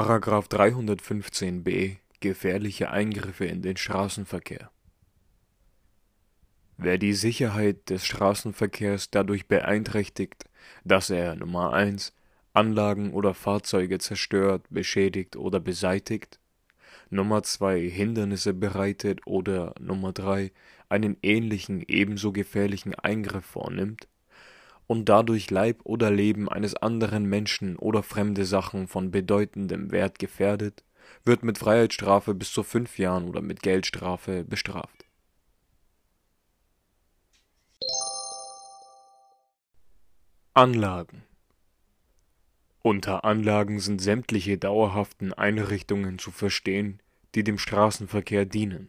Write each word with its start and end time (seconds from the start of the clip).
Paragraph 0.00 0.46
315b 0.46 1.96
Gefährliche 2.20 2.92
Eingriffe 2.92 3.46
in 3.46 3.62
den 3.62 3.76
Straßenverkehr. 3.76 4.70
Wer 6.76 6.98
die 6.98 7.14
Sicherheit 7.14 7.90
des 7.90 8.06
Straßenverkehrs 8.06 9.10
dadurch 9.10 9.48
beeinträchtigt, 9.48 10.44
dass 10.84 11.10
er 11.10 11.34
Nummer 11.34 11.72
1 11.72 12.14
Anlagen 12.52 13.12
oder 13.12 13.34
Fahrzeuge 13.34 13.98
zerstört, 13.98 14.66
beschädigt 14.70 15.34
oder 15.34 15.58
beseitigt, 15.58 16.38
Nummer 17.10 17.42
2 17.42 17.80
Hindernisse 17.88 18.54
bereitet 18.54 19.26
oder 19.26 19.74
Nummer 19.80 20.12
3 20.12 20.52
einen 20.88 21.16
ähnlichen 21.22 21.82
ebenso 21.88 22.30
gefährlichen 22.30 22.94
Eingriff 22.94 23.46
vornimmt 23.46 24.06
und 24.88 25.08
dadurch 25.08 25.50
Leib 25.50 25.82
oder 25.84 26.10
Leben 26.10 26.48
eines 26.48 26.74
anderen 26.74 27.26
Menschen 27.26 27.76
oder 27.76 28.02
fremde 28.02 28.44
Sachen 28.44 28.88
von 28.88 29.12
bedeutendem 29.12 29.92
Wert 29.92 30.18
gefährdet, 30.18 30.82
wird 31.24 31.44
mit 31.44 31.58
Freiheitsstrafe 31.58 32.34
bis 32.34 32.52
zu 32.52 32.62
fünf 32.62 32.98
Jahren 32.98 33.28
oder 33.28 33.42
mit 33.42 33.62
Geldstrafe 33.62 34.44
bestraft. 34.44 35.04
Anlagen 40.54 41.22
Unter 42.80 43.24
Anlagen 43.24 43.80
sind 43.80 44.00
sämtliche 44.00 44.56
dauerhaften 44.56 45.34
Einrichtungen 45.34 46.18
zu 46.18 46.30
verstehen, 46.30 47.00
die 47.34 47.44
dem 47.44 47.58
Straßenverkehr 47.58 48.46
dienen. 48.46 48.88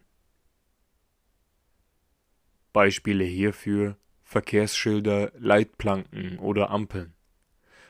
Beispiele 2.72 3.26
hierfür 3.26 3.98
Verkehrsschilder, 4.30 5.32
Leitplanken 5.40 6.38
oder 6.38 6.70
Ampeln, 6.70 7.16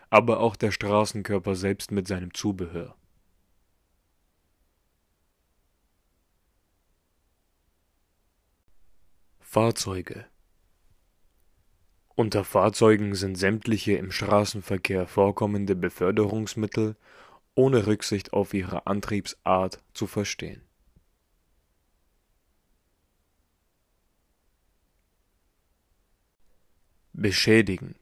aber 0.10 0.40
auch 0.40 0.56
der 0.56 0.72
Straßenkörper 0.72 1.54
selbst 1.54 1.92
mit 1.92 2.08
seinem 2.08 2.34
Zubehör. 2.34 2.96
Fahrzeuge 9.42 10.28
Unter 12.16 12.46
Fahrzeugen 12.46 13.16
sind 13.16 13.36
sämtliche 13.36 13.98
im 13.98 14.10
Straßenverkehr 14.10 15.08
vorkommende 15.08 15.76
Beförderungsmittel 15.76 16.96
ohne 17.54 17.86
Rücksicht 17.86 18.32
auf 18.32 18.54
ihre 18.54 18.88
Antriebsart 18.88 19.84
zu 19.94 20.08
verstehen. 20.08 20.69
Beschädigen 27.22 27.96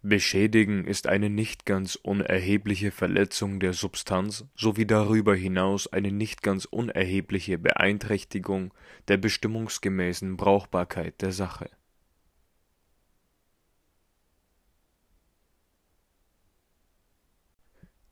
Beschädigen 0.00 0.86
ist 0.86 1.06
eine 1.06 1.28
nicht 1.28 1.66
ganz 1.66 1.94
unerhebliche 1.94 2.90
Verletzung 2.90 3.60
der 3.60 3.74
Substanz 3.74 4.46
sowie 4.56 4.86
darüber 4.86 5.34
hinaus 5.34 5.86
eine 5.86 6.10
nicht 6.10 6.42
ganz 6.42 6.64
unerhebliche 6.64 7.58
Beeinträchtigung 7.58 8.72
der 9.08 9.18
bestimmungsgemäßen 9.18 10.38
Brauchbarkeit 10.38 11.20
der 11.20 11.32
Sache. 11.32 11.68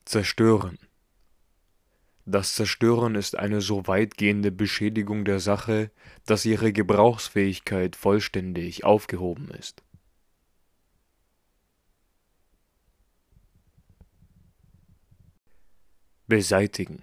Zerstören 0.04 0.78
Das 2.30 2.52
Zerstören 2.52 3.14
ist 3.14 3.38
eine 3.38 3.62
so 3.62 3.86
weitgehende 3.86 4.52
Beschädigung 4.52 5.24
der 5.24 5.40
Sache, 5.40 5.90
dass 6.26 6.44
ihre 6.44 6.74
Gebrauchsfähigkeit 6.74 7.96
vollständig 7.96 8.84
aufgehoben 8.84 9.48
ist. 9.58 9.82
Beseitigen 16.26 17.02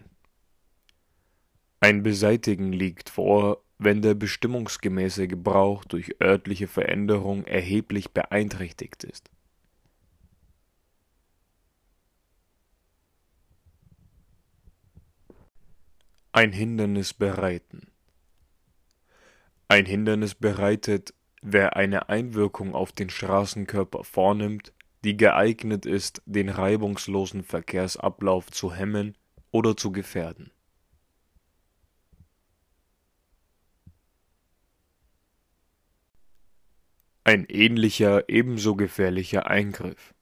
Ein 1.80 2.04
Beseitigen 2.04 2.72
liegt 2.72 3.10
vor, 3.10 3.64
wenn 3.80 4.04
der 4.04 4.14
bestimmungsgemäße 4.14 5.28
Gebrauch 5.28 5.86
durch 5.86 6.22
örtliche 6.22 6.68
Veränderung 6.68 7.46
erheblich 7.46 8.12
beeinträchtigt 8.12 9.04
ist. 9.04 9.32
Ein 16.36 16.52
Hindernis 16.52 17.14
bereiten 17.14 17.88
Ein 19.70 19.86
Hindernis 19.86 20.36
bereitet, 20.36 21.14
wer 21.42 21.78
eine 21.78 22.10
Einwirkung 22.10 22.76
auf 22.76 22.92
den 22.92 23.10
Straßenkörper 23.10 24.04
vornimmt, 24.04 24.74
die 25.06 25.16
geeignet 25.16 25.86
ist, 25.86 26.22
den 26.26 26.50
reibungslosen 26.50 27.42
Verkehrsablauf 27.42 28.52
zu 28.52 28.74
hemmen 28.74 29.18
oder 29.52 29.78
zu 29.78 29.94
gefährden. 29.94 30.52
Ein 37.24 37.46
ähnlicher, 37.46 38.28
ebenso 38.28 38.76
gefährlicher 38.76 39.48
Eingriff 39.48 40.14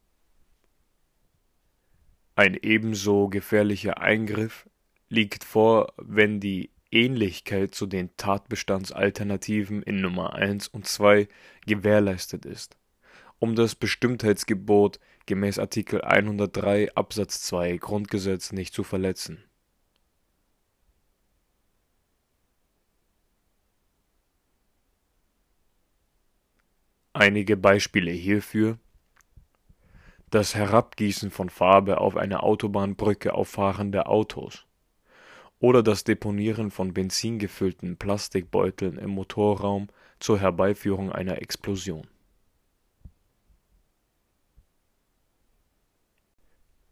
Ein 2.36 2.56
ebenso 2.62 3.30
gefährlicher 3.30 3.98
Eingriff 3.98 4.70
liegt 5.14 5.44
vor, 5.44 5.94
wenn 5.98 6.40
die 6.40 6.72
Ähnlichkeit 6.90 7.76
zu 7.76 7.86
den 7.86 8.10
Tatbestandsalternativen 8.18 9.84
in 9.84 10.02
Nummer 10.02 10.34
1 10.34 10.70
und 10.70 10.88
2 10.88 11.28
gewährleistet 11.68 12.46
ist, 12.48 12.78
um 13.38 13.56
das 13.56 13.76
Bestimmtheitsgebot 13.76 15.00
gemäß 15.28 15.60
Artikel 15.60 16.02
103 16.02 16.96
Absatz 16.96 17.44
2 17.44 17.78
Grundgesetz 17.78 18.52
nicht 18.52 18.74
zu 18.74 18.84
verletzen. 18.84 19.44
Einige 27.14 27.56
Beispiele 27.56 28.10
hierfür. 28.10 28.80
Das 30.32 30.56
Herabgießen 30.56 31.30
von 31.30 31.52
Farbe 31.52 32.00
auf 32.00 32.18
eine 32.18 32.42
Autobahnbrücke 32.42 33.36
auf 33.36 33.50
fahrende 33.50 34.08
Autos 34.08 34.66
oder 35.64 35.82
das 35.82 36.04
Deponieren 36.04 36.72
von 36.72 36.94
benzingefüllten 36.94 37.96
Plastikbeuteln 37.96 38.98
im 38.98 39.12
Motorraum 39.12 39.88
zur 40.20 40.38
Herbeiführung 40.38 41.10
einer 41.10 41.42
Explosion. 41.42 42.06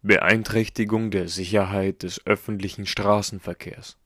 Beeinträchtigung 0.02 1.12
der 1.12 1.28
Sicherheit 1.28 2.04
des 2.04 2.26
öffentlichen 2.26 2.86
Straßenverkehrs 2.86 3.98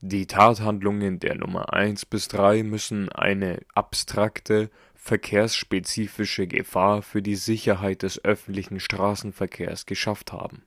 Die 0.00 0.26
Tathandlungen 0.26 1.20
der 1.20 1.36
Nummer 1.36 1.72
1 1.72 2.06
bis 2.06 2.26
3 2.26 2.64
müssen 2.64 3.10
eine 3.10 3.60
abstrakte, 3.74 4.72
verkehrsspezifische 4.96 6.48
Gefahr 6.48 7.00
für 7.02 7.22
die 7.22 7.36
Sicherheit 7.36 8.02
des 8.02 8.24
öffentlichen 8.24 8.80
Straßenverkehrs 8.80 9.86
geschafft 9.86 10.32
haben 10.32 10.64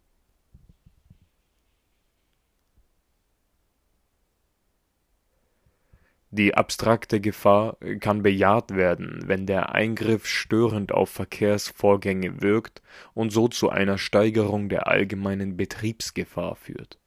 Die 6.30 6.56
abstrakte 6.56 7.22
Gefahr 7.22 7.78
kann 8.02 8.22
bejaht 8.22 8.76
werden, 8.76 9.22
wenn 9.28 9.46
der 9.46 9.74
Eingriff 9.74 10.26
störend 10.26 10.92
auf 10.92 11.10
Verkehrsvorgänge 11.10 12.42
wirkt 12.42 12.82
und 13.14 13.32
so 13.32 13.48
zu 13.48 13.70
einer 13.70 13.98
Steigerung 13.98 14.68
der 14.68 14.88
allgemeinen 14.88 15.56
Betriebsgefahr 15.56 16.58
führt. 16.58 17.00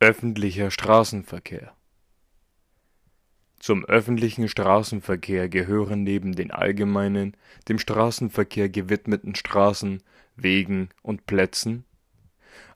Öffentlicher 0.00 0.70
Straßenverkehr 0.70 1.74
Zum 3.58 3.84
öffentlichen 3.84 4.48
Straßenverkehr 4.48 5.50
gehören 5.50 6.04
neben 6.04 6.34
den 6.34 6.50
allgemeinen, 6.50 7.36
dem 7.68 7.78
Straßenverkehr 7.78 8.70
gewidmeten 8.70 9.34
Straßen, 9.34 10.02
Wegen 10.36 10.88
und 11.02 11.26
Plätzen 11.26 11.84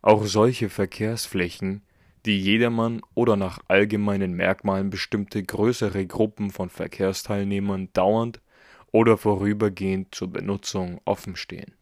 auch 0.02 0.24
solche 0.24 0.68
Verkehrsflächen, 0.68 1.82
die 2.26 2.38
jedermann 2.40 3.00
oder 3.14 3.36
nach 3.36 3.60
allgemeinen 3.68 4.34
Merkmalen 4.34 4.90
bestimmte 4.90 5.42
größere 5.42 6.06
Gruppen 6.06 6.50
von 6.50 6.70
Verkehrsteilnehmern 6.70 7.90
dauernd 7.92 8.40
oder 8.92 9.16
vorübergehend 9.16 10.14
zur 10.14 10.28
Benutzung 10.32 11.00
offenstehen. 11.04 11.74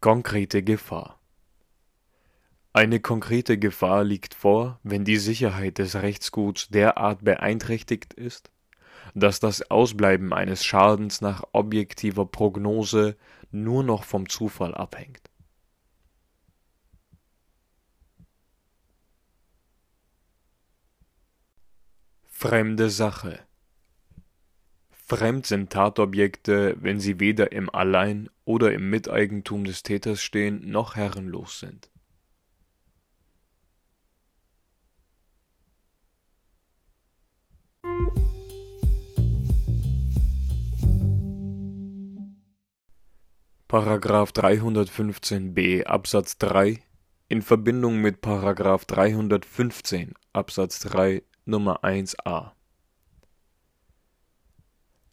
Konkrete 0.00 0.62
Gefahr 0.62 1.19
eine 2.72 3.00
konkrete 3.00 3.58
Gefahr 3.58 4.04
liegt 4.04 4.32
vor, 4.32 4.78
wenn 4.84 5.04
die 5.04 5.16
Sicherheit 5.16 5.78
des 5.78 5.96
Rechtsguts 5.96 6.68
derart 6.68 7.24
beeinträchtigt 7.24 8.14
ist, 8.14 8.52
dass 9.14 9.40
das 9.40 9.72
Ausbleiben 9.72 10.32
eines 10.32 10.64
Schadens 10.64 11.20
nach 11.20 11.42
objektiver 11.52 12.26
Prognose 12.26 13.16
nur 13.50 13.82
noch 13.82 14.04
vom 14.04 14.28
Zufall 14.28 14.72
abhängt. 14.72 15.30
Fremde 22.24 22.88
Sache 22.88 23.40
Fremd 25.08 25.44
sind 25.44 25.72
Tatobjekte, 25.72 26.76
wenn 26.80 27.00
sie 27.00 27.18
weder 27.18 27.50
im 27.50 27.68
Allein 27.68 28.30
oder 28.44 28.72
im 28.72 28.88
Miteigentum 28.90 29.64
des 29.64 29.82
Täters 29.82 30.22
stehen 30.22 30.70
noch 30.70 30.94
herrenlos 30.94 31.58
sind 31.58 31.90
315b 44.32 45.84
Absatz 45.84 46.38
3 46.38 46.82
in 47.28 47.40
Verbindung 47.40 48.00
mit 48.00 48.20
Paragraph 48.20 48.84
315 48.84 50.14
Absatz 50.32 50.80
3 50.80 51.22
Nummer 51.44 51.84
1a 51.84 52.50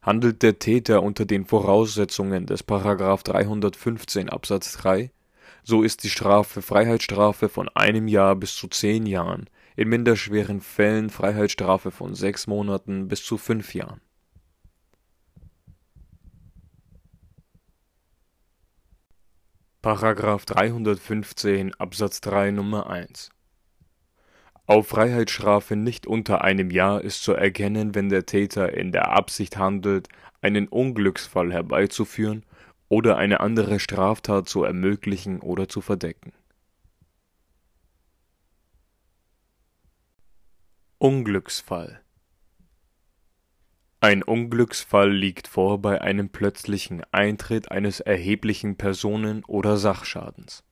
Handelt 0.01 0.41
der 0.41 0.57
Täter 0.57 1.03
unter 1.03 1.25
den 1.25 1.45
Voraussetzungen 1.45 2.47
des§ 2.47 2.67
315 3.23 4.29
Absatz 4.29 4.71
3, 4.77 5.11
so 5.61 5.83
ist 5.83 6.03
die 6.03 6.09
Strafe 6.09 6.63
Freiheitsstrafe 6.63 7.49
von 7.49 7.69
einem 7.75 8.07
Jahr 8.07 8.35
bis 8.35 8.55
zu 8.55 8.67
zehn 8.69 9.05
Jahren, 9.05 9.51
in 9.75 9.87
minderschweren 9.89 10.61
Fällen 10.61 11.11
Freiheitsstrafe 11.11 11.91
von 11.91 12.15
sechs 12.15 12.47
Monaten 12.47 13.07
bis 13.07 13.23
zu 13.23 13.37
fünf 13.37 13.75
Jahren.§ 13.75 13.99
315 20.45 21.73
Absatz 21.75 22.21
3 22.21 22.51
Nummer 22.51 22.89
1 22.89 23.29
auf 24.67 24.89
Freiheitsstrafe 24.89 25.77
nicht 25.77 26.05
unter 26.05 26.43
einem 26.43 26.71
Jahr 26.71 27.01
ist 27.01 27.23
zu 27.23 27.31
erkennen, 27.31 27.95
wenn 27.95 28.09
der 28.09 28.25
Täter 28.25 28.73
in 28.73 28.91
der 28.91 29.11
Absicht 29.11 29.55
handelt, 29.55 30.09
einen 30.41 30.67
Unglücksfall 30.67 31.53
herbeizuführen 31.53 32.43
oder 32.89 33.15
eine 33.15 33.39
andere 33.39 33.79
Straftat 33.79 34.49
zu 34.49 34.63
ermöglichen 34.63 35.39
oder 35.39 35.69
zu 35.69 35.79
verdecken. 35.79 36.33
Unglücksfall 40.97 42.01
Ein 44.07 44.23
Unglücksfall 44.23 45.11
liegt 45.11 45.49
vor 45.49 45.81
bei 45.81 45.99
einem 45.99 46.29
plötzlichen 46.29 47.03
Eintritt 47.11 47.73
eines 47.73 47.99
erheblichen 47.99 48.77
Personen 48.77 49.43
oder 49.43 49.75
Sachschadens 49.75 50.63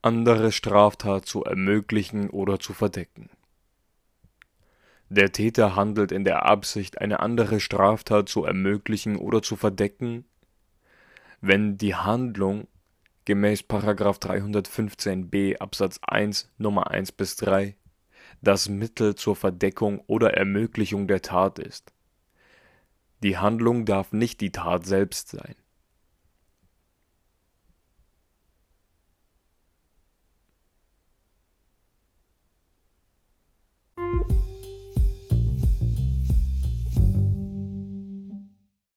andere 0.00 0.50
Straftat 0.50 1.26
zu 1.26 1.44
ermöglichen 1.44 2.30
oder 2.30 2.58
zu 2.58 2.72
verdecken. 2.72 3.28
Der 5.10 5.30
Täter 5.30 5.76
handelt 5.76 6.10
in 6.10 6.24
der 6.24 6.46
Absicht, 6.46 7.02
eine 7.02 7.20
andere 7.20 7.60
Straftat 7.60 8.30
zu 8.30 8.46
ermöglichen 8.46 9.16
oder 9.16 9.42
zu 9.42 9.56
verdecken, 9.56 10.24
wenn 11.42 11.76
die 11.76 11.94
Handlung 11.94 12.66
gemäß§ 13.26 13.60
315b 14.22 15.58
Absatz 15.58 16.00
1 16.02 16.50
Nummer 16.56 16.90
1 16.90 17.12
bis 17.12 17.36
3 17.36 17.76
das 18.40 18.68
Mittel 18.68 19.14
zur 19.14 19.36
Verdeckung 19.36 20.00
oder 20.06 20.34
Ermöglichung 20.34 21.06
der 21.06 21.22
Tat 21.22 21.58
ist. 21.58 21.92
Die 23.22 23.38
Handlung 23.38 23.84
darf 23.84 24.12
nicht 24.12 24.40
die 24.40 24.52
Tat 24.52 24.86
selbst 24.86 25.28
sein 25.30 25.54